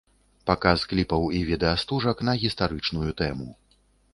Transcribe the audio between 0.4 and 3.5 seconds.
Паказ кліпаў і відэастужак на гістарычную тэму.